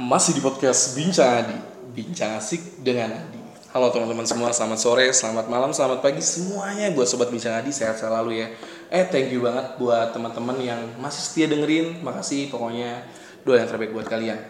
[0.00, 1.58] Masih di podcast Bincang Adi.
[1.92, 3.36] Bincang asik dengan Adi.
[3.76, 6.24] Halo teman-teman semua, selamat sore, selamat malam, selamat pagi.
[6.24, 8.48] Semuanya buat Sobat Bincang Adi, sehat selalu ya.
[8.88, 12.00] Eh thank you banget buat teman-teman yang masih setia dengerin.
[12.00, 13.04] Makasih pokoknya
[13.44, 14.40] doa yang terbaik buat kalian.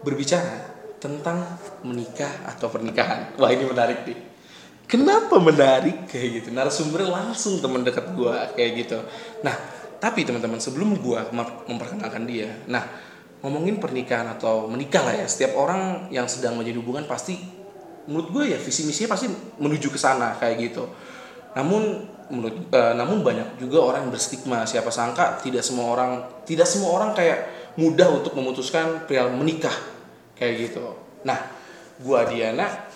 [0.00, 1.44] Berbicara tentang
[1.84, 3.36] menikah atau pernikahan.
[3.36, 4.18] Wah ini menarik nih.
[4.88, 6.08] Kenapa menarik?
[6.08, 6.48] Kayak gitu?
[6.56, 9.04] Narasumber langsung teman dekat gua kayak gitu.
[9.44, 9.52] Nah,
[10.00, 12.88] tapi teman-teman sebelum gua mem- memperkenalkan dia, nah
[13.42, 15.26] ngomongin pernikahan atau menikah lah ya.
[15.26, 17.38] Setiap orang yang sedang menjadi hubungan pasti,
[18.08, 20.84] menurut gue ya visi misinya pasti menuju ke sana kayak gitu.
[21.54, 24.66] Namun menurut, eh, namun banyak juga orang yang berstigma.
[24.66, 29.74] Siapa sangka tidak semua orang, tidak semua orang kayak mudah untuk memutuskan perihal menikah
[30.34, 30.94] kayak gitu.
[31.22, 31.38] Nah,
[32.02, 32.86] gua Diana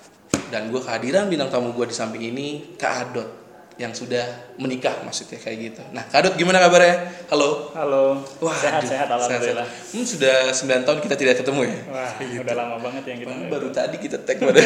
[0.52, 3.41] dan gue kehadiran bintang tamu gue di samping ini Kak Adot
[3.80, 5.82] yang sudah menikah maksudnya kayak gitu.
[5.96, 7.08] Nah Kak Adot gimana kabarnya?
[7.32, 7.72] Halo.
[7.72, 8.20] Halo.
[8.44, 9.64] Wah, sehat aduh, sehat alhamdulillah.
[9.64, 9.96] sehat-sehat.
[9.96, 11.78] Hmm, sudah 9 tahun kita tidak ketemu ya.
[11.88, 13.28] Wah, udah lama banget yang kita.
[13.32, 14.60] Bang, baru tadi kita tag pada.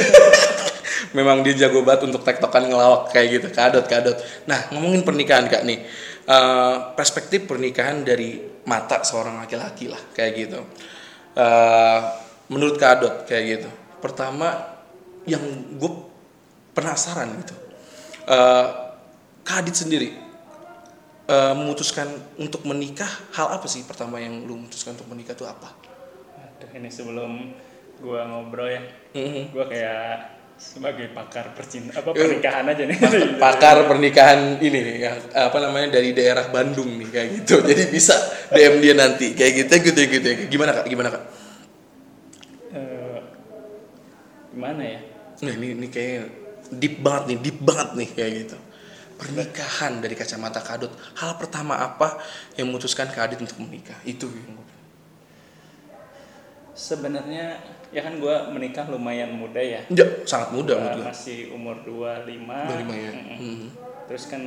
[1.16, 3.46] Memang dia jago banget untuk tektokan ngelawak kayak gitu.
[3.54, 4.18] Kak Adot.
[4.50, 5.86] Nah ngomongin pernikahan Kak nih.
[6.26, 10.60] Eh, perspektif pernikahan dari mata seorang laki-laki lah kayak gitu.
[11.38, 12.00] Eh,
[12.50, 13.70] menurut Kak Adot kayak gitu.
[14.02, 14.50] Pertama
[15.30, 15.42] yang
[15.78, 15.92] gue
[16.74, 17.54] penasaran gitu.
[18.26, 18.85] Eh,
[19.46, 20.10] Kak Adit sendiri
[21.26, 25.70] eh, memutuskan untuk menikah hal apa sih pertama yang lu memutuskan untuk menikah itu apa?
[26.56, 27.50] Aduh, ini sebelum
[27.98, 29.50] gua ngobrol ya, Mhm.
[29.50, 30.10] gua kayak
[30.56, 32.96] sebagai pakar percinta apa Eh, pernikahan aja nih.
[33.36, 38.16] pakar pernikahan ini nih yang apa namanya dari daerah Bandung nih kayak gitu jadi bisa
[38.50, 41.24] DM dia nanti kayak gitu gitu gitu gimana kak gimana kak
[42.72, 43.20] Eh,
[44.48, 45.00] gimana ya?
[45.36, 46.24] nah ini ini kayak
[46.72, 48.56] deep banget nih deep banget nih kayak gitu
[49.16, 52.20] pernikahan dari kacamata kadut hal pertama apa
[52.54, 54.60] yang memutuskan kadit untuk menikah itu yang
[56.76, 57.56] Sebenarnya
[57.88, 59.80] ya kan gua menikah lumayan muda ya.
[59.88, 62.28] ya sangat muda Gua gue masih umur 25.
[62.28, 63.38] 25 ya Mm-mm.
[63.40, 63.68] Mhm.
[64.04, 64.42] Terus kan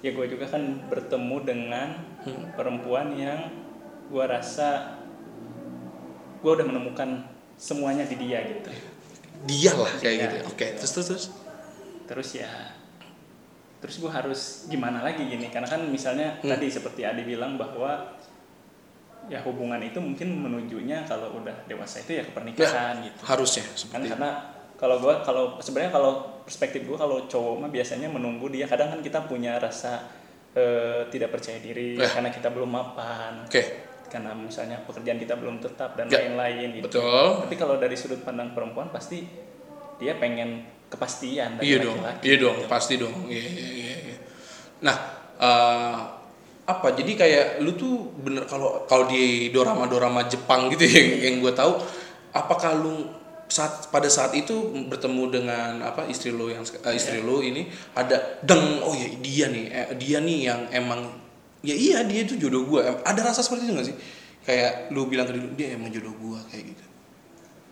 [0.00, 1.88] ya gue juga kan bertemu dengan
[2.20, 2.52] Hmm.
[2.52, 3.48] perempuan yang
[4.12, 4.92] gue rasa
[6.44, 7.24] gue udah menemukan
[7.56, 8.68] semuanya di dia gitu.
[9.48, 11.24] dia lah kayak Dia, gitu oke terus terus terus
[12.04, 12.52] Terus ya
[13.80, 16.52] terus gue harus gimana lagi gini karena kan misalnya Hmm.
[16.52, 18.12] tadi seperti Adi bilang bahwa
[19.26, 24.00] ya hubungan itu mungkin menujunya kalau udah dewasa itu ya ke pernikahan gitu harusnya kan
[24.00, 24.10] itu.
[24.10, 24.30] karena
[24.74, 29.00] kalau gue kalau sebenarnya kalau perspektif gue kalau cowok mah biasanya menunggu dia kadang kan
[29.00, 30.08] kita punya rasa
[30.50, 32.10] eh, tidak percaya diri Ya.
[32.10, 33.62] karena kita belum mapan oke
[34.10, 36.26] karena misalnya pekerjaan kita belum tetap dan Ya.
[36.26, 39.22] lain-lain gitu betul tapi kalau dari sudut pandang perempuan pasti
[39.96, 42.68] dia pengen kepastian iya dong laki-laki iya dong gitu.
[42.68, 43.14] pasti dong.
[43.30, 44.16] Iya iya iya iya.
[44.82, 44.96] nah
[45.38, 45.98] eh,
[46.70, 46.94] apa?
[46.94, 51.34] Jadi kayak lu tuh bener kalau kalau di dorama dorama Jepang gitu ya, yang yang
[51.42, 51.78] gue tahu
[52.30, 53.10] apakah lu
[53.50, 57.66] saat pada saat itu bertemu dengan apa istri lu yang eh, istri lu ini
[57.98, 61.10] ada deng oh ya dia nih eh, dia nih yang emang
[61.66, 63.96] ya iya dia itu jodoh gue ada rasa seperti itu gak sih?
[64.40, 66.84] Kayak lu bilang ke lu, dia emang jodoh gue kayak gitu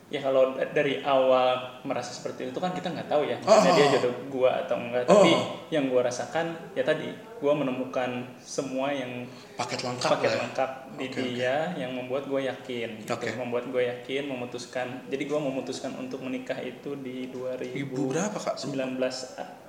[0.09, 3.77] ya kalau da- dari awal merasa seperti itu kan kita nggak tahu ya maksudnya Oh.
[3.77, 5.21] dia jodoh gua atau enggak Oh.
[5.21, 5.33] tapi
[5.69, 9.29] yang gua rasakan ya tadi gua menemukan semua yang
[9.61, 10.41] paket lengkap paket lah ya.
[10.49, 11.21] lengkap di oke.
[11.21, 13.13] dia yang membuat gue yakin gitu.
[13.15, 13.29] Oke.
[13.37, 18.57] membuat gue yakin memutuskan jadi gue memutuskan untuk menikah itu di 2019 ibu berapa kak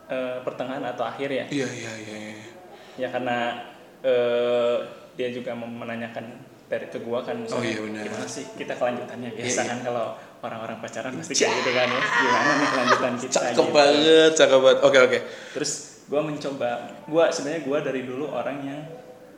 [0.10, 2.46] eh, pertengahan atau akhir ya iya iya iya iya.
[2.98, 3.38] ya karena
[4.02, 4.78] eh,
[5.14, 6.26] dia juga menanyakan
[6.70, 8.04] dari ke gue kan Oh, misalnya, iya, benar.
[8.06, 10.06] gimana sih kita kelanjutannya biasa Iya, kan kalau
[10.40, 13.64] orang-orang pacaran pasti kayak gitu kan ya gimana nih kelanjutan kita cakep gitu.
[13.70, 15.20] banget cakep banget oke oke
[15.52, 15.72] terus
[16.06, 16.70] gue mencoba
[17.04, 18.80] gue sebenarnya gue dari dulu orang yang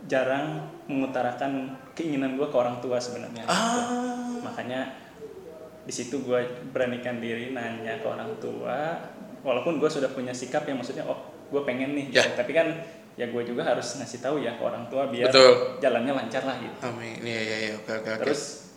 [0.04, 0.46] jarang
[0.86, 1.52] mengutarakan
[1.94, 3.50] keinginan gue ke orang tua sebenarnya gitu.
[3.50, 4.92] ah makanya
[5.82, 6.40] di situ gue
[6.70, 8.98] beranikan diri nanya ke orang tua
[9.42, 12.24] walaupun gue sudah punya sikap yang maksudnya oh gue pengen nih Ya.
[12.32, 12.68] tapi kan
[13.16, 15.78] ya gue juga harus ngasih tahu ya ke orang tua biar Betul.
[15.84, 18.72] jalannya lancar lah gitu amin iya iya iya oke oke terus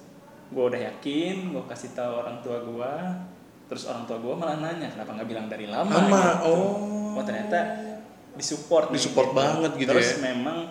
[0.50, 2.92] gue udah yakin gue kasih tahu orang tua gue
[3.64, 6.52] terus orang tua gue malah nanya kenapa nggak bilang dari lama, Lama, gitu.
[6.52, 7.16] oh.
[7.16, 7.58] oh ternyata
[8.34, 10.34] disupport Disupport banget gitu terus ya.
[10.34, 10.68] memang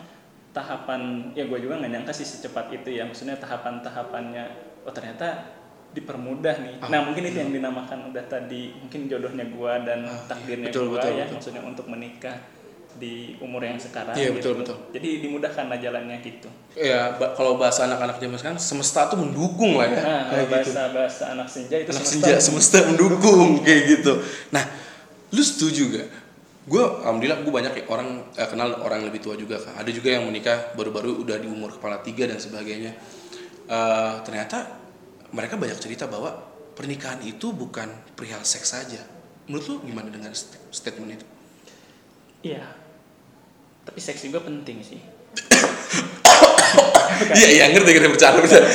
[0.54, 4.44] tahapan ya gue juga nggak nyangka sih secepat itu ya maksudnya tahapan tahapannya
[4.86, 5.50] oh ternyata
[5.94, 10.14] dipermudah nih Ah, nah mungkin itu yang dinamakan udah tadi mungkin jodohnya gue dan Ah,
[10.14, 10.26] iya.
[10.30, 11.34] takdirnya Betul, gue ya betul.
[11.38, 12.38] maksudnya untuk menikah
[12.94, 14.54] di umur yang sekarang Iya, gitu.
[14.54, 14.78] betul, betul.
[14.94, 19.76] jadi dimudahkan lah jalannya gitu ya ba- kalau bahasa anak-anak zaman sekarang semesta tuh mendukung
[19.76, 22.78] lah ya Nah, kayak kalau gitu bahasa bahasa anak senja itu anak semesta senja semesta
[22.86, 24.14] mendukung kayak gitu
[24.50, 24.64] nah
[25.30, 26.08] lu setuju gak
[26.64, 29.90] gue alhamdulillah gue banyak ya orang eh, kenal orang yang lebih tua juga kan ada
[29.90, 32.94] juga yang menikah baru-baru udah di umur kepala tiga dan sebagainya
[33.64, 34.76] Eh, ternyata
[35.32, 36.36] mereka banyak cerita bahwa
[36.74, 39.00] pernikahan itu bukan perihal seks saja.
[39.46, 41.26] Menurut lu gimana dengan st- statement itu?
[42.44, 42.60] Iya.
[43.84, 45.00] Tapi seks juga penting sih.
[47.24, 48.70] Iya iya ngerti ngerti bercanda bercanda.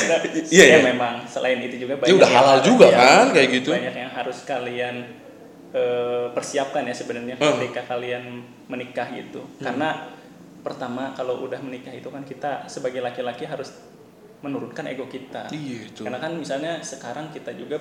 [0.47, 0.79] Iya ya iya.
[0.81, 3.69] memang selain itu juga Ya udah yang halal harus- juga ya, kan, kayak gitu.
[3.75, 4.95] Banyak yang harus kalian
[5.69, 7.59] eh, persiapkan ya sebenarnya Hmm.
[7.59, 9.45] ketika kalian menikah gitu.
[9.59, 10.09] Karena
[10.59, 13.69] pertama kalau udah menikah itu kan kita sebagai laki-laki harus
[14.41, 15.45] menurunkan ego kita.
[15.51, 16.01] Iya itu.
[16.01, 17.77] Karena kan misalnya sekarang kita juga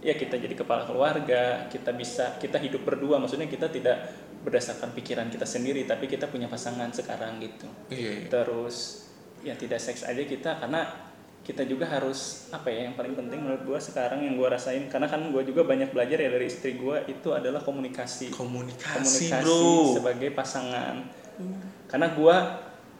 [0.00, 4.08] ya kita jadi kepala keluarga, kita bisa kita hidup berdua, maksudnya kita tidak
[4.44, 7.66] berdasarkan pikiran kita sendiri, tapi kita punya pasangan sekarang gitu.
[7.90, 8.28] Iya iya.
[8.30, 9.08] Terus
[9.42, 11.08] ya tidak seks aja kita karena
[11.48, 15.08] kita juga harus apa ya yang paling penting menurut gua sekarang yang gua rasain karena
[15.08, 19.96] kan gua juga banyak belajar ya dari istri gua itu adalah komunikasi Komunikasi, komunikasi bro.
[19.96, 21.08] sebagai pasangan
[21.88, 22.36] karena gua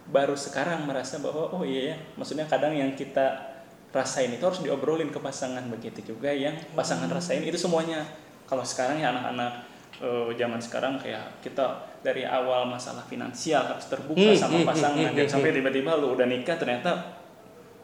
[0.09, 3.53] baru sekarang merasa bahwa oh iya ya maksudnya kadang yang kita
[3.93, 8.01] rasain itu harus diobrolin ke pasangan begitu juga yang pasangan rasain itu semuanya
[8.49, 9.68] kalau sekarang ya anak-anak
[9.99, 11.67] eh, zaman sekarang kayak kita
[11.99, 16.15] dari awal masalah finansial harus terbuka Hmm, sama hmm, pasangan hmm, hmm, sampai tiba-tiba lu
[16.15, 16.91] udah nikah ternyata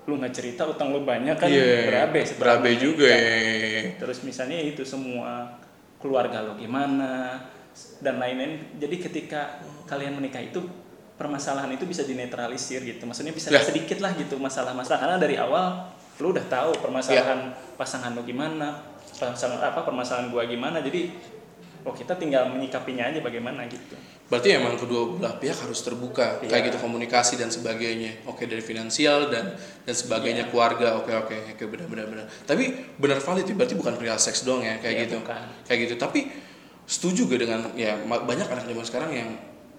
[0.05, 1.89] lu nggak cerita utang lu banyak kan Iya.
[1.89, 3.09] berabe Berabe lu juga.
[3.09, 3.97] ya.
[3.97, 5.49] Terus misalnya itu semua
[5.97, 7.41] keluarga lo gimana
[7.99, 8.77] dan lain-lain.
[8.77, 10.61] Jadi ketika kalian menikah itu
[11.17, 13.03] permasalahan itu bisa dinetralisir gitu.
[13.03, 13.59] Maksudnya bisa Ya.
[13.59, 15.89] sedikit lah gitu masalah-masalah karena dari awal
[16.21, 18.85] lu udah tahu permasalahan pasangan lo gimana,
[19.17, 20.79] permasalahan apa permasalahan gua gimana.
[20.79, 21.11] Jadi
[21.85, 23.95] oh kita tinggal menyikapinya aja bagaimana gitu.
[24.25, 26.49] Berarti emang kedua belah pihak harus terbuka Iya.
[26.49, 28.25] kayak gitu komunikasi dan sebagainya.
[28.25, 29.53] Oke dari finansial dan
[29.85, 30.01] dan Iya.
[30.01, 30.97] sebagainya keluarga.
[30.97, 32.27] Oke oke oke benar benar benar.
[32.49, 32.65] Tapi
[32.97, 35.17] benar valid ya, berarti bukan perihal seks doang ya kayak Iya, gitu.
[35.21, 35.45] bukan.
[35.69, 35.95] Kayak gitu.
[36.01, 36.21] Tapi
[36.85, 39.31] setuju gak dengan ya banyak anak zaman sekarang yang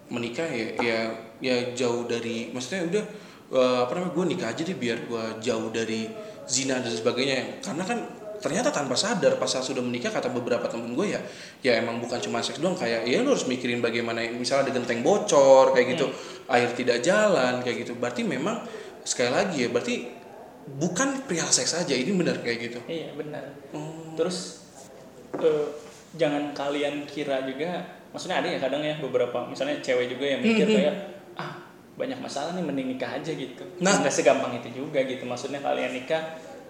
[0.09, 0.99] menikah ya ya
[1.41, 3.03] ya jauh dari maksudnya udah
[3.45, 6.05] eh, apa namanya gue nikah aja deh biar gue jauh dari
[6.45, 7.99] zina dan sebagainya karena kan
[8.41, 11.21] ternyata tanpa sadar pas saat sudah menikah kata beberapa temen gue ya
[11.61, 15.01] ya emang bukan cuma seks doang kayak ya lu harus mikirin bagaimana misalnya ada genteng
[15.03, 16.07] bocor kayak gitu
[16.51, 18.61] air tidak jalan kayak gitu berarti memang
[19.05, 19.95] sekali lagi ya berarti
[20.65, 23.53] bukan perihal seks saja ini benar kayak gitu Iya benar.
[23.77, 24.17] Oh.
[24.17, 24.65] Terus
[25.37, 25.67] eh,
[26.17, 30.65] jangan kalian kira juga, maksudnya ada ya kadang ya beberapa, misalnya cewek juga yang mikir
[30.65, 30.95] kayak
[31.37, 31.61] ah
[31.95, 33.63] banyak masalah nih mending nikah aja gitu.
[33.79, 34.01] Nah.
[34.01, 35.23] nggak segampang itu juga gitu.
[35.23, 36.23] Maksudnya kalian nikah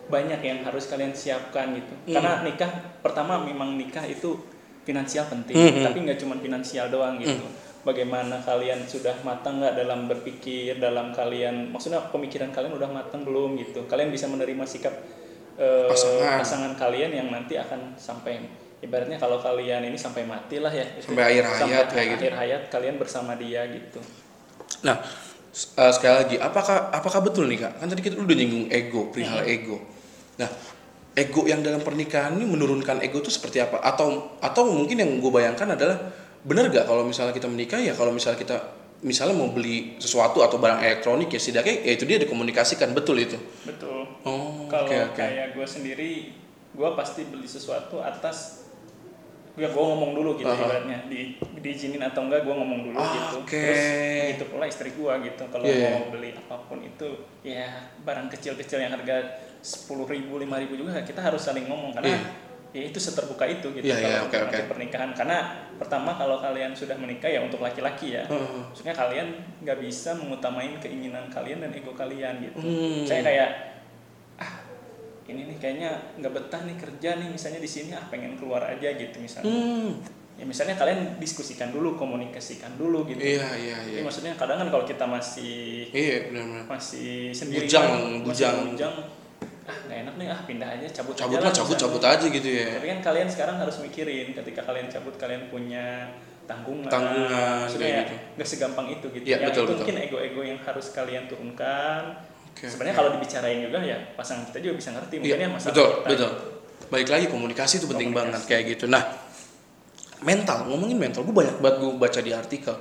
[0.06, 1.94] banyak yang harus kalian siapkan gitu.
[2.06, 2.13] Hmm.
[2.19, 2.72] Karena nikah
[3.02, 4.38] pertama memang nikah itu
[4.86, 5.86] finansial penting, Hmm, hmm.
[5.86, 7.42] tapi nggak cuma finansial doang gitu.
[7.86, 13.57] Bagaimana kalian sudah matang nggak dalam berpikir, dalam kalian, maksudnya pemikiran kalian udah matang belum
[13.62, 13.86] gitu.
[13.86, 14.94] Kalian bisa menerima sikap
[15.56, 16.42] eh, Pasangan.
[16.42, 18.42] pasangan kalian yang nanti akan sampai
[18.81, 21.13] ibaratnya kalau kalian ini sampai mati lah ya gitu.
[21.13, 22.22] Sampai akhir hayat kayak gitu.
[22.22, 24.02] akhir hayat kalian bersama dia gitu
[24.81, 24.98] Nah,
[25.78, 27.74] eh, sekali lagi, apakah apakah betul nih kak?
[27.81, 29.78] Kan tadi kita udah nyinggung ego, perihal ego.
[30.35, 30.49] Nah,
[31.13, 33.79] ego yang dalam pernikahan ini menurunkan ego itu seperti apa?
[33.79, 35.95] Atau atau mungkin yang gue bayangkan adalah
[36.41, 38.57] benar gak kalau misalnya kita menikah ya kalau misalnya kita
[39.01, 43.37] misalnya mau beli sesuatu atau barang elektronik ya setidaknya ya itu dia dikomunikasikan betul itu.
[43.63, 45.17] betul Oh, kalau oke oke.
[45.17, 46.11] kayak gue sendiri
[46.71, 48.65] gue pasti beli sesuatu atas
[49.53, 50.59] gue gue ngomong dulu gitu Aha.
[50.59, 53.55] ibaratnya di diizinin atau enggak gue ngomong dulu Ah, gitu oke.
[53.55, 53.83] terus
[54.19, 57.07] begitu pula istri gue gitu kalau Iya, mau beli apa pun itu
[57.41, 57.67] ya
[58.01, 59.15] barang kecil-kecil yang harga
[59.65, 62.21] sepuluh ribu lima ribu juga kita harus saling ngomong karena
[62.69, 64.69] ya itu seterbuka itu gitu Iya, kalau iya, oke, nanti oke.
[64.69, 65.37] pernikahan karena
[65.75, 68.61] pertama kalau kalian sudah menikah ya untuk laki-laki ya Heeh.
[68.68, 69.28] maksudnya kalian
[69.59, 73.01] nggak bisa mengutamain keinginan kalian dan ego kalian gitu Hmm.
[73.01, 73.49] saya kayak
[74.35, 74.59] ah
[75.25, 78.92] ini nih kayaknya nggak betah nih kerja nih misalnya di sini ah pengen keluar aja
[78.92, 79.90] gitu misalnya Hmm.
[80.35, 84.04] ya misalnya kalian diskusikan dulu komunikasikan dulu gitu Iya iya Jadi iya.
[84.04, 86.68] maksudnya kadang kan kalau kita masih Iya benar-benar.
[86.68, 88.95] masih sendiri Bujang, kan, masih bujang.
[89.66, 92.45] Ah nggak enak nih ah pindah aja cabut Cabut aja lah, cabut cabut aja gitu
[92.48, 92.78] ya.
[92.78, 96.06] tapi kan kalian sekarang harus mikirin ketika kalian cabut kalian punya
[96.45, 98.16] tanggungan Tanggungan, kayak ya gitu.
[98.38, 99.78] nggak segampang itu gitu Iya, yang betul, itu betul.
[99.81, 102.02] mungkin ego-ego yang harus kalian turunkan
[102.54, 103.00] Oke, sebenarnya oke.
[103.02, 106.10] kalau dibicarain juga ya pasangan kita juga bisa ngerti mungkin Iya, ya masalah betul, kita
[106.14, 106.31] betul.
[106.86, 108.30] Baik lagi komunikasi itu penting Komunikasi.
[108.30, 108.86] banget kayak gitu.
[108.86, 109.02] Nah,
[110.22, 112.76] mental, ngomongin mental, gue banyak banget gue baca di artikel.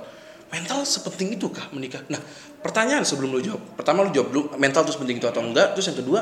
[0.47, 2.05] Mental sepenting itu kah menikah?
[2.07, 2.21] Nah,
[2.61, 3.65] pertanyaan sebelum lu jawab.
[3.73, 5.73] Pertama lu jawab dulu, mental itu sepenting itu atau enggak?
[5.73, 6.21] Terus yang kedua,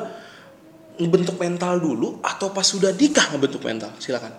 [0.95, 3.89] ngebentuk mental dulu atau pas sudah nikah ngebentuk mental?
[3.97, 4.33] Silakan.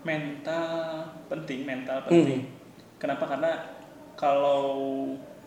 [0.00, 0.72] mental
[1.28, 2.08] penting mental Hmm.
[2.08, 2.40] penting
[2.96, 3.52] kenapa karena
[4.14, 4.64] kalau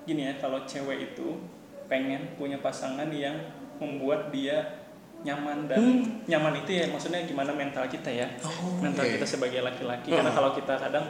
[0.04, 1.42] gini ya kalau cewek itu
[1.86, 3.34] pengen punya pasangan yang
[3.78, 4.78] membuat dia
[5.24, 5.82] nyaman dan
[6.26, 8.46] nyaman itu ya maksudnya gimana mental kita ya Hmm.
[8.46, 9.14] Oh, mental oke.
[9.16, 10.22] kita sebagai laki-laki Hmm.
[10.22, 11.06] karena kalau kita kadang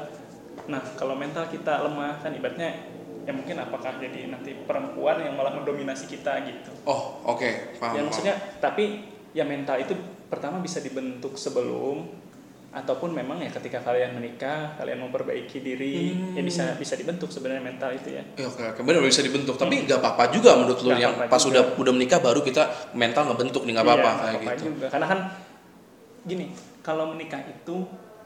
[0.64, 2.72] nah kalau mental kita lemah kan ibaratnya
[3.24, 7.94] ya mungkin apakah jadi nanti perempuan yang malah mendominasi kita gitu Oh, oke, paham.
[7.94, 8.06] ya paham.
[8.06, 9.00] maksudnya tapi
[9.32, 9.96] ya mental itu
[10.28, 12.04] pertama bisa dibentuk sebelum
[12.70, 16.34] ataupun memang ya ketika kalian menikah kalian memperbaiki diri Hmm.
[16.34, 19.56] ya bisa bisa dibentuk sebenarnya mental itu ya Ya, oke, oke, benar bisa dibentuk.
[19.56, 20.98] Tapi nggak apa-apa juga menurut lu Hmm.
[21.00, 21.52] Yang apa-apa pas juga.
[21.54, 24.66] udah udah menikah baru kita mental ngebentuk nih nggak apa-apa Iya, kayak apa-apa gitu.
[24.68, 25.20] juga karena kan
[26.24, 26.46] gini
[26.82, 27.76] kalau menikah itu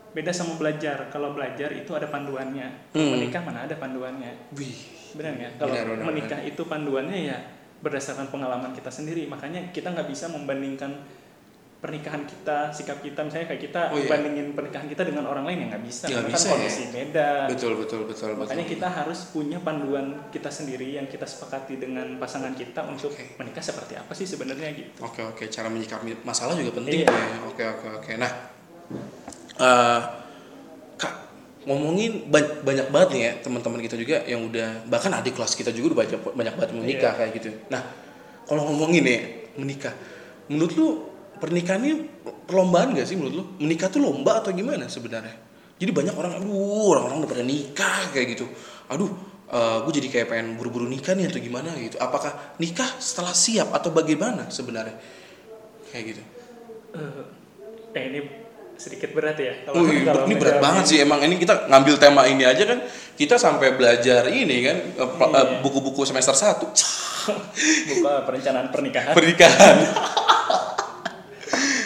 [0.09, 3.11] beda sama belajar kalau belajar itu ada panduannya Hmm.
[3.13, 4.75] menikah mana ada panduannya Wih,
[5.13, 7.37] benar nggak kalau Benar, benar, menikah itu panduannya ya
[7.77, 10.97] berdasarkan pengalaman kita sendiri makanya kita nggak bisa membandingkan
[11.77, 14.09] pernikahan kita sikap kita misalnya kayak kita Oh, iya.
[14.09, 16.53] bandingin pernikahan kita dengan orang lain ya nggak bisa Nggak karena bisa, kan ya.
[16.57, 18.73] kondisi beda betul betul betul makanya betul.
[18.73, 23.37] kita harus punya panduan kita sendiri yang kita sepakati dengan pasangan kita untuk Oke.
[23.37, 27.13] menikah seperti apa sih sebenarnya gitu Oke oke cara menyikapi masalah juga penting Iya.
[27.13, 27.45] ya.
[27.45, 28.11] Oke oke oke.
[28.17, 28.56] Nah,
[29.57, 29.99] eh,
[30.95, 31.13] kak
[31.65, 35.69] ngomongin ba- banyak banget nih ya teman-teman kita juga yang udah bahkan adik kelas kita
[35.69, 37.19] juga udah banyak banyak banget menikah Iya.
[37.19, 37.49] kayak gitu.
[37.67, 37.81] Nah,
[38.47, 39.19] kalau ngomongin nih
[39.57, 39.93] menikah,
[40.47, 40.87] menurut lu
[41.37, 42.07] pernikahan ini
[42.47, 43.43] perlombaan gak sih menurut lu?
[43.59, 45.35] Menikah tuh lomba atau gimana sebenarnya?
[45.77, 48.49] Jadi banyak orang, aduh orang-orang udah pada nikah kayak gitu.
[48.89, 49.11] Aduh,
[49.85, 52.01] gue jadi kayak pengen buru-buru nikah nih atau gimana gitu.
[52.01, 54.97] Apakah nikah setelah siap atau bagaimana sebenarnya?
[55.93, 56.21] Kayak gitu.
[57.93, 58.19] eh ini
[58.77, 62.24] sedikit berat ya kalau Wih, kalau ini berat banget sih emang ini kita ngambil tema
[62.24, 62.79] ini aja kan
[63.13, 65.27] kita sampai belajar ini kan eh, Iya.
[65.34, 66.62] eh, buku-buku semester 1
[67.89, 69.77] buka perencanaan pernikahan pernikahan.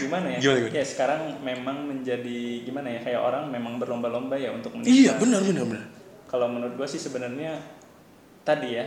[0.01, 0.73] gimana ya Gimana, gimana?
[0.73, 5.41] ya sekarang memang menjadi gimana ya kayak orang memang berlomba-lomba ya untuk menikah iya benar
[5.41, 5.85] benar benar.
[6.25, 7.61] kalau menurut gue sih sebenarnya
[8.41, 8.85] tadi ya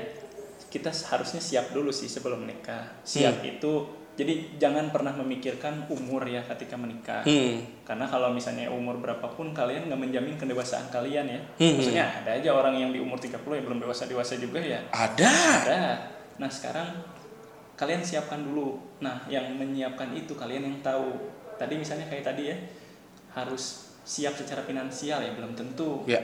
[0.67, 3.49] kita harusnya siap dulu sih sebelum menikah siap Hmm.
[3.49, 3.73] itu
[4.15, 7.59] jadi jangan pernah memikirkan umur ya ketika menikah Hmm.
[7.83, 11.75] karena kalau misalnya umur berapapun kalian nggak menjamin kedewasaan kalian ya Hmm.
[11.77, 15.31] maksudnya ada aja orang yang di umur 30 yang belum dewasa dewasa juga ya Ada.
[15.61, 15.83] ada
[16.39, 16.89] nah sekarang
[17.75, 21.11] kalian siapkan dulu nah yang menyiapkan itu kalian yang tahu
[21.55, 22.57] tadi misalnya kayak tadi ya
[23.35, 26.23] harus siap secara finansial ya belum tentu Ya.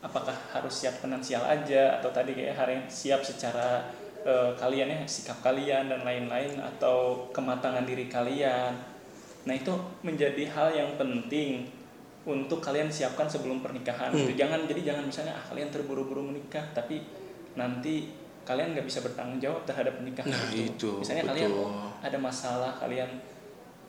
[0.00, 3.84] apakah harus siap finansial aja atau tadi kayak hari siap secara
[4.26, 8.74] eh, kalian ya sikap kalian dan lain-lain atau kematangan diri kalian
[9.46, 9.70] nah itu
[10.02, 11.62] menjadi hal yang penting
[12.26, 14.26] untuk kalian siapkan sebelum pernikahan Hmm.
[14.26, 14.34] gitu.
[14.36, 17.06] jangan jadi jangan misalnya ah kalian terburu-buru menikah tapi
[17.54, 18.10] nanti
[18.42, 21.34] kalian nggak bisa bertanggung jawab terhadap pernikahan Nah, itu, misalnya betul.
[21.46, 21.52] kalian
[22.02, 23.10] ada masalah kalian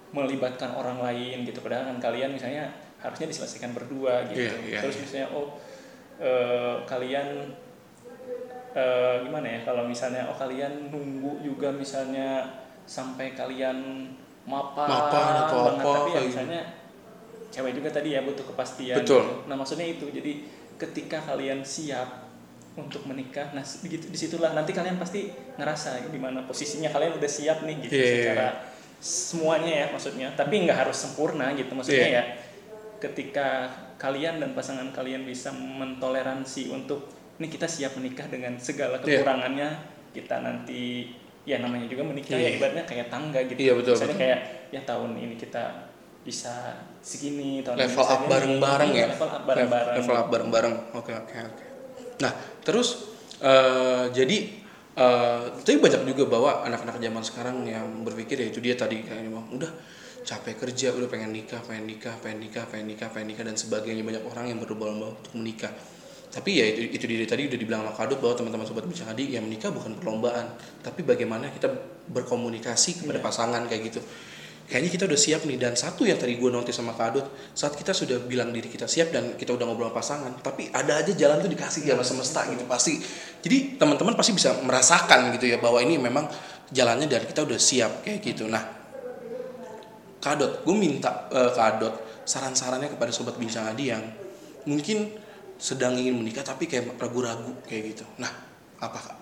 [0.07, 4.95] melibatkan orang lain gitu padahal kan kalian misalnya harusnya diselesaikan berdua gitu Iya, iya, terus
[4.97, 5.03] iya.
[5.03, 5.47] misalnya oh
[6.17, 7.27] eh, kalian
[8.73, 12.45] eh, gimana ya kalau misalnya oh kalian nunggu juga misalnya
[12.87, 14.09] sampai kalian
[14.47, 16.27] mapan, Mapan atau banget apa, tapi ya gitu.
[16.31, 16.61] misalnya
[17.47, 19.23] cewek juga tadi ya butuh kepastian Betul.
[19.23, 19.33] gitu.
[19.51, 20.31] nah maksudnya itu jadi
[20.77, 22.27] ketika kalian siap
[22.77, 27.31] untuk menikah nah begitu di situlah nanti kalian pasti ngerasa di mana posisinya kalian udah
[27.31, 28.47] siap nih gitu Iya, iya, secara
[28.97, 32.21] semuanya ya maksudnya tapi nggak harus sempurna gitu maksudnya Iya.
[32.21, 32.23] ya
[32.97, 33.47] ketika
[33.97, 39.21] kalian dan pasangan kalian bisa mentoleransi untuk ini kita siap menikah dengan segala Iya.
[39.21, 39.69] kekurangannya
[40.11, 41.13] kita nanti
[41.45, 42.49] ya namanya juga menikah Iya.
[42.49, 44.23] ya ibaratnya kayak tangga gitu Iya, betul, misalnya betul.
[44.25, 44.39] kayak
[44.69, 45.63] ya tahun ini kita
[46.21, 49.07] bisa segini tahun ini Level bisa up bareng-bareng Iya, ya.
[49.15, 50.73] level up bareng-bareng Level up bareng-bareng.
[50.97, 51.63] Oke oke oke.
[52.19, 52.31] Nah,
[52.65, 53.07] terus
[53.39, 54.37] eh, jadi
[54.97, 59.29] eh, tapi banyak juga bahwa anak-anak zaman sekarang yang berpikir ya itu dia tadi kayak
[59.29, 59.71] bang udah
[60.25, 64.03] capek kerja udah pengen nikah pengen nikah pengen nikah pengen nikah pengen nikah dan sebagainya
[64.03, 65.71] banyak orang yang berlomba-lomba untuk menikah
[66.27, 69.47] tapi ya itu, itu dia tadi udah dibilang sama Kadut bahwa teman-teman sobat tadi yang
[69.47, 70.59] menikah bukan perlombaan.
[70.83, 71.71] Tapi bagaimana kita
[72.11, 73.25] berkomunikasi kepada Iya.
[73.25, 74.01] pasangan kayak gitu.
[74.67, 75.55] Kayaknya kita udah siap nih.
[75.55, 77.23] Dan satu yang tadi gue notice sama Kadut
[77.55, 80.99] saat kita sudah bilang diri kita siap dan kita udah ngobrol sama pasangan tapi ada
[80.99, 82.99] aja jalan tuh dikasih sama semesta gitu pasti.
[83.39, 86.27] Jadi teman-teman pasti bisa merasakan gitu ya bahwa ini memang
[86.75, 88.51] jalannya dan kita udah siap kayak gitu.
[88.51, 88.75] Nah
[90.19, 94.03] Kadot gue minta eh, Kadot saran-sarannya kepada sobat bincang adi yang
[94.67, 95.26] mungkin
[95.57, 98.05] sedang ingin menikah tapi kayak ragu-ragu kayak gitu.
[98.21, 98.29] Nah
[98.77, 99.17] apa kak?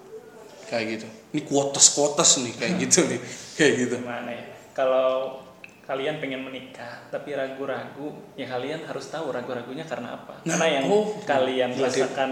[0.68, 1.08] Kayak gitu.
[1.36, 3.20] Ini kuotas kuotas nih kayak gitu nih.
[3.56, 3.96] Kayak gitu.
[4.04, 4.46] Gimana ya?
[4.76, 5.40] Kalau
[5.86, 10.42] kalian pengen menikah tapi ragu-ragu ya kalian harus tahu ragu-ragunya karena apa.
[10.44, 12.30] Nah, karena yang oh, kalian dia rasakan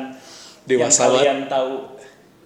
[0.66, 1.74] dewasa yang kalian tahu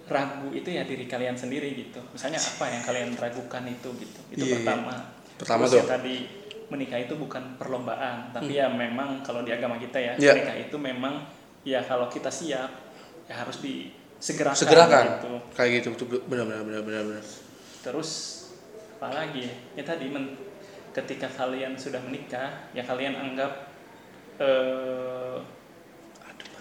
[0.08, 2.00] ragu itu ya diri kalian sendiri gitu.
[2.12, 4.20] Misalnya apa yang kalian ragukan itu gitu.
[4.32, 4.54] Itu Iya, iya.
[4.60, 4.94] pertama.
[5.40, 5.78] Pertama Terus tuh.
[5.80, 6.16] yang tadi
[6.68, 10.36] menikah itu bukan perlombaan tapi ya memang kalau di agama kita ya Iya.
[10.36, 11.24] menikah itu memang
[11.62, 12.70] ya kalau kita siap
[13.26, 15.04] ya harus disegerakan segerakan.
[15.18, 15.32] gitu.
[15.54, 17.24] Kayak gitu betul benar benar benar benar benar.
[17.82, 18.10] Terus
[18.98, 20.34] apalagi ya, ya tadi men-
[20.90, 23.70] ketika kalian sudah menikah ya kalian anggap
[24.38, 25.38] eh,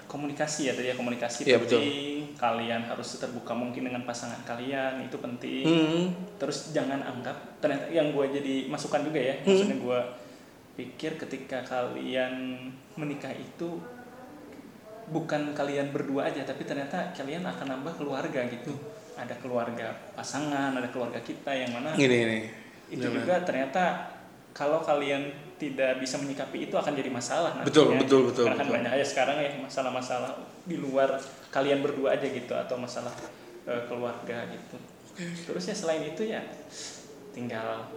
[0.07, 1.81] komunikasi ya tadi ya komunikasi betul.
[1.83, 2.37] penting.
[2.37, 5.65] Kalian harus terbuka mungkin dengan pasangan kalian itu penting.
[5.65, 6.03] Hmm.
[6.37, 9.99] terus jangan anggap ternyata yang gue jadi masukan juga ya maksudnya gue
[10.77, 12.61] pikir ketika kalian
[12.93, 13.81] menikah itu
[15.07, 18.75] bukan kalian berdua aja tapi ternyata kalian akan nambah keluarga gitu
[19.15, 22.39] ada keluarga pasangan ada keluarga kita yang mana Gini ini.
[22.91, 24.13] itu juga ternyata
[24.57, 27.69] kalau kalian tidak bisa menyikapi itu akan jadi masalah nantinya.
[27.69, 28.77] Betul, betul, betul, Karena kan betul.
[28.81, 30.31] banyak aja sekarang ya masalah-masalah
[30.65, 31.09] di luar
[31.53, 33.13] kalian berdua aja gitu atau masalah
[33.65, 34.77] eh, keluarga gitu.
[35.17, 36.41] Terus ya selain itu ya
[37.33, 37.89] tinggal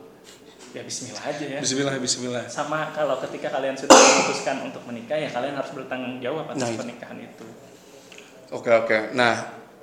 [0.70, 1.58] ya Bismillah aja ya.
[1.58, 2.44] Bismillah, Bismillah.
[2.46, 6.78] Sama kalau ketika kalian sudah memutuskan untuk menikah ya kalian harus bertanggung jawab atas Nah,
[6.78, 7.46] pernikahan itu.
[8.50, 8.98] Oke oke.
[9.12, 9.34] Nah,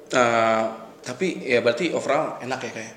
[0.08, 0.64] eh,
[1.02, 2.94] tapi ya berarti overall enak ya kayak.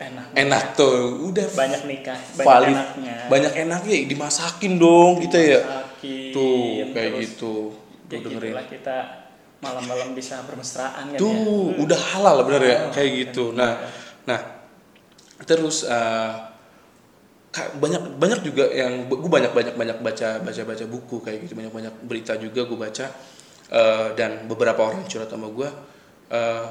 [0.00, 0.26] Enak.
[0.32, 2.72] Enak tuh, udah Banyak nikah, banyak valid.
[2.72, 3.16] enaknya.
[3.28, 5.60] Banyak enaknya, dimasakin dong kita ya.
[5.60, 7.54] Sakit, Tuh kayak terus gitu.
[8.08, 8.48] ya dengerin.
[8.48, 8.96] gitulah kita
[9.60, 11.20] malam-malam bisa bermesraan kan ya.
[11.20, 13.52] Tuh udah halal bener ya Halal, kayak gitu.
[13.52, 13.76] Nah,
[14.24, 14.40] nah
[15.44, 16.49] terus eh, ka-
[17.50, 21.58] banyak banyak juga yang gue banyak banyak banyak baca baca baca buku kayak gitu.
[21.58, 23.06] Banyak banyak berita juga gue baca.
[23.70, 25.70] Eh, dan beberapa orang curhat sama gue
[26.30, 26.68] eh,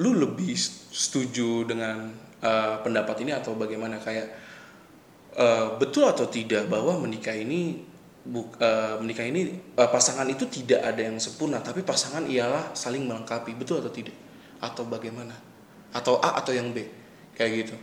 [0.00, 0.52] lu lebih
[0.92, 4.00] setuju dengan eh, pendapat ini atau bagaimana?
[4.00, 4.32] Kayak
[5.36, 7.84] eh, betul atau tidak bahwa menikah ini
[8.24, 13.04] buk, eh, menikah ini eh, pasangan itu tidak ada yang sempurna tapi pasangan ialah saling
[13.04, 13.52] melengkapi.
[13.60, 14.16] Betul atau tidak?
[14.64, 15.36] Atau bagaimana?
[15.92, 16.84] Atau A atau yang B?
[17.36, 17.76] Kayak gitu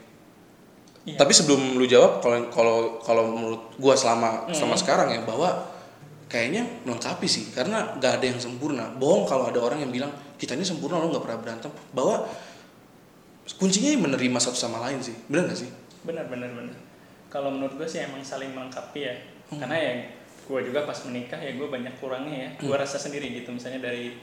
[1.06, 1.22] Iya.
[1.22, 5.54] tapi sebelum lu jawab kalau kalau kalau menurut gua selama selama sekarang ya bahwa
[6.26, 7.54] kayaknya melengkapi sih.
[7.54, 8.90] Karena gak ada yang sempurna.
[8.98, 10.10] Bohong kalau ada orang yang bilang
[10.42, 11.70] kita ini sempurna lo nggak pernah berantem.
[11.94, 12.26] Bahwa
[13.62, 15.14] kuncinya menerima satu sama lain sih.
[15.30, 15.70] Benar gak sih?
[16.02, 16.86] Benar benar benar
[17.36, 19.16] kalau menurut gue sih emang saling melengkapi ya.
[19.46, 19.62] Hmm.
[19.62, 19.94] karena ya
[20.46, 22.50] gue juga pas menikah ya gue banyak kurangnya ya.
[22.56, 22.72] Hmm.
[22.72, 23.52] gue rasa sendiri gitu.
[23.52, 24.16] Misalnya dari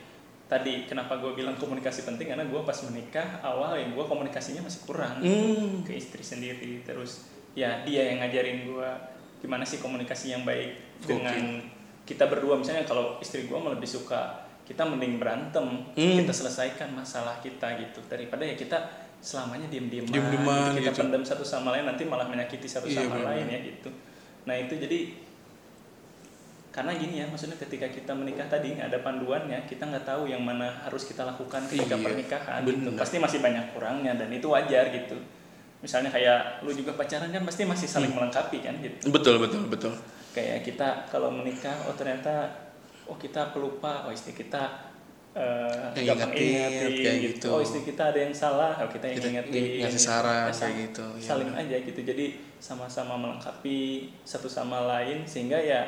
[0.53, 4.85] tadi kenapa gue bilang komunikasi penting karena gue pas menikah awal ya gue komunikasinya masih
[4.85, 5.89] kurang hmm.
[5.89, 7.25] ke istri sendiri terus
[7.57, 8.89] ya dia yang ngajarin gue
[9.41, 11.09] gimana sih komunikasi yang baik Gokil.
[11.09, 11.41] dengan
[12.05, 16.17] kita berdua misalnya kalau istri gue lebih suka kita mending berantem Hmm.
[16.21, 18.77] kita selesaikan masalah kita gitu daripada ya kita
[19.25, 20.79] selamanya diem-dieman Diem-dieman gitu.
[20.85, 21.01] kita gitu.
[21.01, 23.27] pendam satu sama lain nanti malah menyakiti satu Iya, sama benar.
[23.33, 23.89] lain ya gitu
[24.45, 24.99] nah itu jadi
[26.73, 30.41] karena gini ya maksudnya ketika kita menikah tadi nggak ada panduannya kita nggak tahu yang
[30.41, 32.89] mana harus kita lakukan ketika Iya, pernikahan gitu.
[32.97, 35.21] pasti masih banyak kurangnya dan itu wajar gitu
[35.79, 38.25] misalnya kayak lu juga pacaran kan pasti masih saling Hmm.
[38.25, 39.93] melengkapi kan gitu betul betul betul
[40.33, 42.49] kayak kita kalau menikah oh ternyata
[43.05, 44.89] oh kita pelupa oh istri kita
[45.33, 47.27] eh, Yang gampang kayak gitu.
[47.29, 47.47] gitu.
[47.51, 50.75] oh istri kita ada yang salah oh kita yang Kita ingetin ngasih saran, Ya, kayak
[50.89, 51.05] gitu.
[51.11, 51.65] Iya, saling benar.
[51.65, 53.81] aja gitu jadi sama-sama melengkapi
[54.23, 55.83] satu sama lain sehingga ya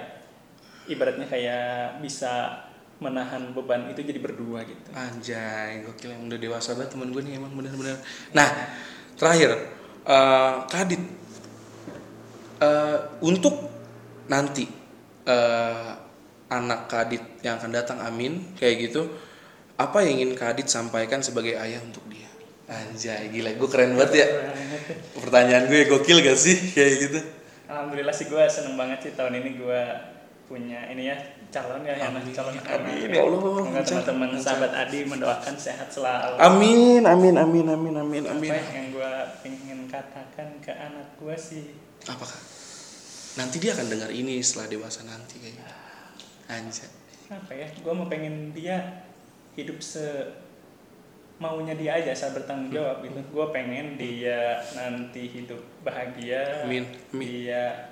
[0.88, 2.64] ibaratnya kayak bisa
[3.02, 7.36] menahan beban itu jadi berdua gitu Anjay, gokil yang udah dewasa banget temen gue nih
[7.36, 7.98] emang bener-bener.
[8.30, 8.48] Nah,
[9.18, 9.50] terakhir,
[10.06, 11.02] eh Kadit,
[12.62, 13.68] eh, untuk
[14.30, 14.64] nanti
[15.26, 15.90] eh,
[16.48, 19.10] anak Kadit yang akan datang, amin, kayak gitu,
[19.74, 22.30] apa yang ingin Kadit sampaikan sebagai ayah untuk dia?
[22.70, 24.26] Anjay, gila, gue keren banget ya.
[25.18, 27.20] Pertanyaan gue gokil gak sih kayak gitu?
[27.68, 29.82] Alhamdulillah sih gue seneng banget sih tahun ini gue
[30.54, 31.16] punya ini ya
[31.50, 36.38] calon ya Amin, calon amin, ya Allah, teman-teman sahabat Adi mendoakan sehat selalu.
[36.38, 38.50] Amin, amin, amin, amin, amin, amin.
[38.54, 39.12] Apa yang gue
[39.42, 41.74] pengen katakan ke anak gue sih
[42.06, 42.38] Apakah?
[43.34, 45.74] Nanti dia akan dengar ini setelah dewasa nanti kayak gitu.
[46.46, 46.90] Anjay.
[47.34, 47.66] apa ya?
[47.82, 49.02] Gue mau pengen dia
[49.58, 50.04] hidup se
[51.42, 52.78] maunya dia aja saat bertanggung Hmm.
[52.78, 53.20] jawab gitu.
[53.34, 56.62] Gue pengen dia nanti hidup bahagia.
[56.62, 57.26] Amin, amin.
[57.26, 57.90] Dia,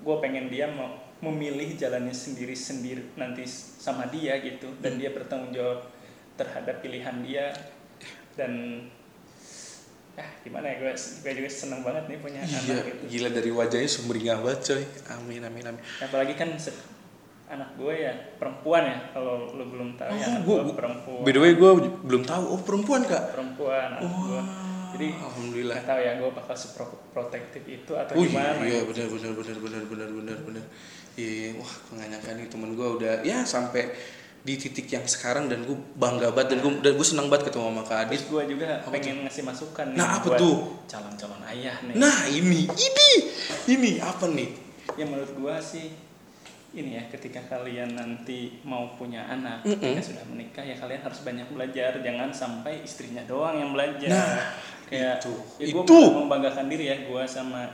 [0.00, 5.00] gue pengen dia mau memilih jalannya sendiri sendiri nanti sama dia gitu dan Hmm.
[5.00, 5.82] dia bertanggung jawab
[6.34, 7.50] terhadap pilihan dia
[8.32, 8.86] dan
[10.14, 13.50] ah gimana ya gue gue juga seneng banget nih punya Iya, anak gitu gila dari
[13.52, 14.82] wajahnya sumringah banget coy.
[15.12, 15.82] Amin, amin, amin.
[15.98, 16.50] apalagi kan
[17.48, 21.22] anak gue ya perempuan ya kalau lu belum tahu ya Oh, anak gua- gue perempuan
[21.22, 21.70] By the way, gue
[22.04, 22.42] belum tahu.
[22.44, 23.32] Oh, perempuan kak?
[23.32, 24.40] perempuan anak gue
[24.98, 25.76] jadi alhamdulillah.
[25.78, 28.82] nggak tahu ya gue bakal seprotektif itu atau Oh gimana iya, ya.
[28.84, 30.64] benar, benar, benar, benar, benar, benar, benar.
[31.14, 33.82] Iya, wah, gue nggak nyangka nih temen gue udah ya sampai
[34.38, 37.64] di titik yang sekarang dan gue bangga banget dan gue dan gue senang banget ketemu
[37.68, 38.18] sama Kak Adit.
[38.18, 40.56] Terus gue juga pengen ngasih masukan nih Nah, apa buat tuh?
[40.86, 41.94] calon-calon ayah nih.
[41.98, 43.10] Nah ini, ini,
[43.66, 44.50] ini apa nih?
[44.94, 45.86] Ya menurut gue sih
[46.68, 49.80] ini ya ketika kalian nanti mau punya anak, Mm-mm.
[49.80, 54.12] ketika sudah menikah ya kalian harus banyak belajar, jangan sampai istrinya doang yang belajar.
[54.12, 54.36] Nah,
[54.88, 55.32] kayak itu.
[55.58, 55.98] ya gue Itu.
[56.14, 57.68] membanggakan diri ya gue sama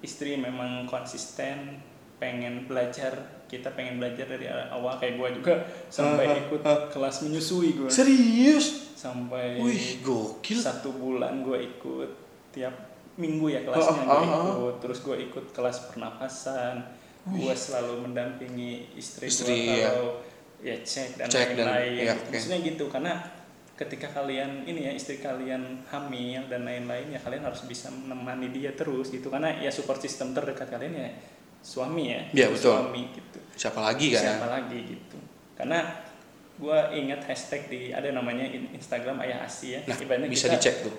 [0.00, 1.80] istri memang konsisten
[2.16, 3.12] pengen belajar
[3.46, 5.54] kita pengen belajar dari awal kayak gue juga
[5.86, 6.88] sampai Ah, ikut ah.
[6.88, 8.96] kelas menyusui gue Serius?
[8.96, 10.58] sampai Wih, gokil.
[10.58, 12.10] satu bulan gue ikut
[12.50, 12.72] tiap
[13.14, 14.44] minggu ya kelasnya Ah, gue ah, ah.
[14.50, 16.82] ikut terus gue ikut kelas pernapasan
[17.26, 19.90] gue selalu mendampingi istri, Istri, gue ya.
[19.90, 20.10] kalau
[20.58, 22.32] ya dan Cek dan- lain-lain ya, oke.
[22.32, 23.12] maksudnya gitu karena
[23.76, 28.72] ketika kalian ini ya istri kalian hamil dan lain-lain ya kalian harus bisa menemani dia
[28.72, 31.08] terus gitu karena ya support system terdekat kalian ya
[31.60, 32.72] suami ya Iya, betul.
[32.72, 34.22] suami gitu Siapa lagi kan?
[34.22, 35.18] siapa lagi gitu
[35.54, 35.84] karena
[36.56, 40.56] gue ingat hashtag di ada namanya in- Instagram ayah asi ya Nah, Ibaratnya bisa kita
[40.56, 40.94] dicek tuh.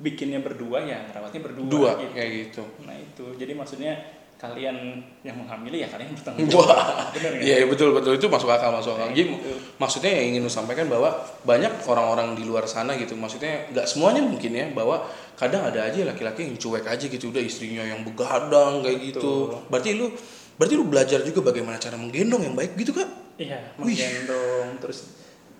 [0.00, 2.12] bikinnya berdua ya rawatnya berdua Dua gitu.
[2.16, 2.62] kayak gitu.
[2.88, 3.92] nah itu jadi maksudnya
[4.38, 7.42] kalian yang menghamili ya kalian bertanggung jawab nggak?
[7.42, 9.10] iya iya, betul betul itu masuk akal masuk akal.
[9.10, 9.50] Jadi Gitu.
[9.82, 11.10] maksudnya yang ingin lu sampaikan bahwa
[11.42, 13.18] banyak orang-orang di luar sana gitu.
[13.18, 15.02] Maksudnya nggak semuanya mungkin ya bahwa
[15.34, 19.50] kadang ada aja laki-laki yang cuek aja gitu udah istrinya yang begadang kayak gitu.
[19.50, 19.66] Betul.
[19.74, 20.06] Berarti lu
[20.54, 23.10] berarti lu belajar juga bagaimana cara menggendong yang baik gitu kan?
[23.38, 23.94] iya Wih.
[23.94, 25.14] menggendong terus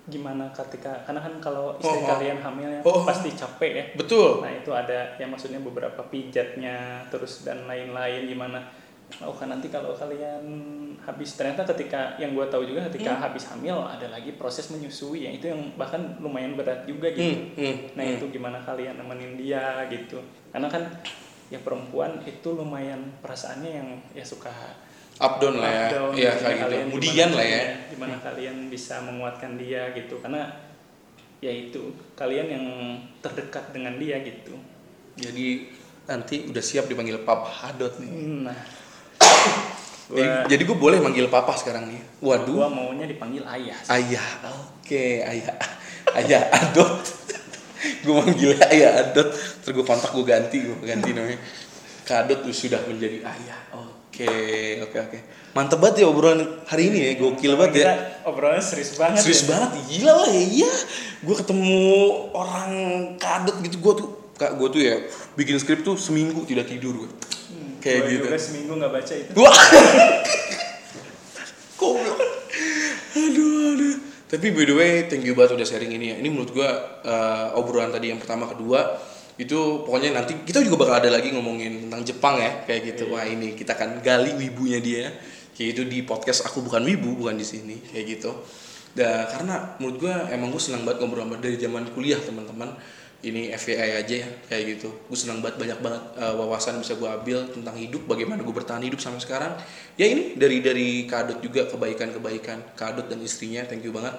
[0.08, 2.08] gimana ketika karena kan kalau istri Oh, oh.
[2.16, 3.02] kalian hamil ya Oh, oh.
[3.04, 4.40] pasti capek ya Betul.
[4.40, 8.60] Nah itu ada ya maksudnya beberapa pijatnya terus dan lain-lain gimana.
[9.24, 10.44] Oh kan nanti kalau kalian
[11.00, 13.24] habis ternyata ketika yang gue tahu juga ketika Hmm.
[13.24, 17.32] habis hamil ada lagi proses menyusui ya itu yang bahkan lumayan berat juga gitu.
[17.56, 18.16] Hmm, hmm, Nah hmm.
[18.20, 20.20] itu gimana kalian nemenin dia gitu.
[20.52, 20.84] Karena kan
[21.48, 24.52] ya perempuan itu lumayan perasaannya yang ya suka
[25.18, 25.86] Up down lah ya.
[25.98, 26.74] down, gimana kayak gitu.
[26.86, 27.62] Kemudian lah ya.
[27.90, 30.46] Gimana kalian bisa menguatkan dia gitu karena
[31.38, 32.64] ya itu kalian yang
[33.22, 34.54] terdekat dengan dia gitu.
[35.18, 35.74] Jadi
[36.06, 38.10] nanti udah siap dipanggil Papa Hadot nih.
[38.46, 38.58] Nah,
[40.08, 42.00] Jadi, gua, jadi gue boleh manggil Papa sekarang nih.
[42.24, 42.64] Waduh.
[42.64, 43.76] gua maunya dipanggil ayah.
[43.76, 43.92] sih.
[43.92, 45.52] Ayah, oke, ayah,
[46.16, 47.04] ayah adot.
[48.08, 51.36] gue manggilnya ayah adot, terus gue kontak gue ganti, gue ganti namanya.
[52.08, 53.60] Kadot tuh sudah menjadi ayah.
[53.76, 53.97] Oke,
[54.84, 55.18] oke, oke.
[55.56, 57.92] Mantep banget ya obrolan hari ini ya, gokil banget ya.
[58.26, 59.22] Obrolannya serius banget.
[59.22, 59.56] Serius ya.
[59.56, 60.44] banget, gila lah ya.
[60.44, 60.72] Iya,
[61.24, 61.78] gue ketemu
[62.32, 62.70] orang
[63.16, 64.96] kadot gitu, gue tuh, kak gue tuh ya
[65.34, 67.10] bikin skrip tuh seminggu tidak tidur gue.
[67.78, 68.24] Kayak Gua gitu.
[68.26, 69.30] juga seminggu nggak baca itu.
[69.38, 69.58] Wah.
[71.78, 72.18] Goblok.
[73.14, 73.96] Aduh, aduh.
[74.28, 76.16] Tapi by the way, thank you banget udah sharing ini ya.
[76.18, 76.70] Ini menurut gua
[77.06, 78.98] eh, obrolan tadi yang pertama kedua
[79.38, 83.14] itu pokoknya nanti kita juga bakal ada lagi ngomongin tentang Jepang ya kayak gitu.
[83.14, 85.14] Wah, ini kita akan gali wibunya dia.
[85.54, 88.30] Kayak itu di podcast aku bukan wibu, bukan di sini kayak gitu.
[88.94, 92.74] Dan karena menurut gua emang gue senang banget ngobrol sama- dari zaman kuliah teman-teman
[93.18, 97.02] ini FYI aja ya kayak gitu gue senang banget banyak banget uh, wawasan bisa gue
[97.10, 99.58] ambil tentang hidup bagaimana gue bertahan hidup sampai sekarang
[99.98, 104.14] ya ini dari dari Kadot juga kebaikan kebaikan Kadot dan istrinya thank you banget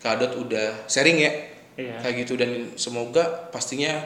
[0.00, 1.32] Kadot udah sharing ya
[1.78, 1.94] Iya.
[2.02, 4.02] kayak gitu dan semoga pastinya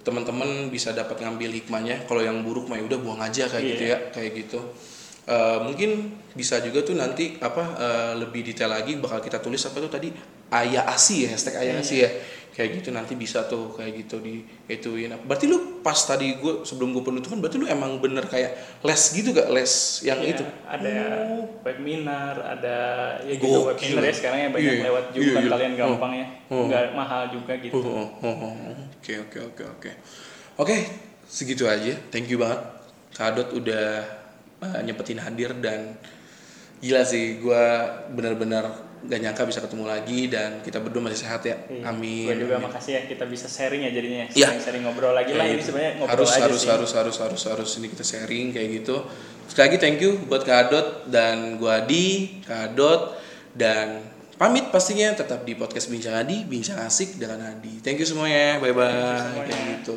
[0.00, 2.08] teman-teman bisa dapat ngambil hikmahnya.
[2.08, 3.96] Kalau yang buruk mah ya udah buang aja kayak gitu Iya.
[3.96, 4.60] ya kayak gitu.
[5.30, 9.78] Eh, mungkin bisa juga tuh nanti apa eh, lebih detail lagi bakal kita tulis apa
[9.78, 10.08] tuh tadi?
[10.50, 12.10] Ayah asi ya hashtag ayah asi ya
[12.50, 16.90] kayak gitu nanti bisa tuh kayak gitu di ituin berarti lu pas tadi gue sebelum
[16.90, 20.90] gue penutupan berarti lu emang bener kayak les gitu gak les yang Iya, itu ada
[21.30, 21.46] Oh.
[21.62, 22.76] webinar, ada
[23.22, 23.96] ya gitu Gokil.
[23.96, 25.50] webinar ya sekarang ya banyak Iya, lewat iya, kan iya.
[25.50, 25.78] kalian Oh.
[25.78, 26.64] gampang ya, Oh.
[26.66, 27.74] nggak mahal juga gitu.
[27.76, 28.74] Oh, oh, oh, oh.
[28.98, 29.90] Oke oke oke oke.
[30.58, 30.76] Oke,
[31.24, 31.94] segitu aja.
[32.10, 32.60] Thank you banget.
[33.12, 34.04] Kadot udah
[34.58, 35.96] uh, nyempetin hadir dan
[36.78, 41.56] gila sih gua benar-benar gak nyangka bisa ketemu lagi dan kita berdua masih sehat ya.
[41.66, 41.88] Iya.
[41.88, 42.28] Amin.
[42.28, 42.66] Gua juga amin.
[42.68, 44.46] makasih ya kita bisa sharing ya jadinya, Iya.
[44.52, 45.66] sering-sering ngobrol lagi lah Kayak ini gitu.
[45.72, 46.68] sebenarnya ngobrol harus aja harus sih.
[46.68, 48.96] harus harus harus harus ini kita sharing kayak gitu.
[49.48, 53.16] Sekali lagi thank you buat Kadot dan gua Adi, Kadot
[53.56, 54.04] dan
[54.36, 57.80] pamit pastinya tetap di podcast Bincang Adi, Bincang Asik dengan Adi.
[57.84, 58.56] Thank you semuanya.
[58.56, 58.88] Bye bye.
[58.88, 59.44] semuanya.
[59.44, 59.96] Kayak gitu.